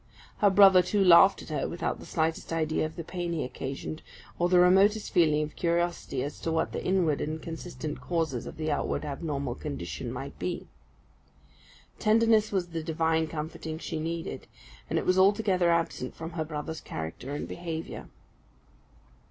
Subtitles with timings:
[0.39, 4.01] Her brother, too, laughed at her without the slightest idea of the pain he occasioned,
[4.39, 8.57] or the remotest feeling of curiosity as to what the inward and consistent causes of
[8.57, 10.65] the outward abnormal condition might be.
[11.99, 14.47] Tenderness was the divine comforting she needed;
[14.89, 18.09] and it was altogether absent from her brother's character and behaviour.